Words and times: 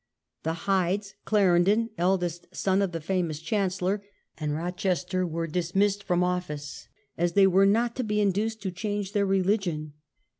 The 0.41 0.53
Hydes, 0.65 1.13
Clarendon 1.25 1.91
(eldest 1.95 2.47
son 2.51 2.81
of 2.81 2.91
the 2.91 2.99
famous 2.99 3.39
chancellor) 3.39 4.03
and 4.35 4.51
Rochester, 4.55 5.27
were 5.27 5.45
dismissed 5.45 6.03
from 6.05 6.23
office, 6.23 6.87
as 7.19 7.33
they 7.33 7.45
were 7.45 7.67
not 7.67 7.95
to 7.97 8.03
be 8.03 8.19
induced 8.19 8.63
to 8.63 8.71
change 8.71 9.11
their 9.13 9.27
religion. 9.27 9.93